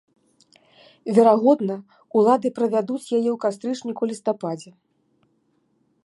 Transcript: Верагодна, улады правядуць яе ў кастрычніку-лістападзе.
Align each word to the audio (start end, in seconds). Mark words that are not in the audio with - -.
Верагодна, 1.17 1.75
улады 2.21 2.47
правядуць 2.57 3.11
яе 3.17 3.29
ў 3.33 3.35
кастрычніку-лістападзе. 3.45 4.71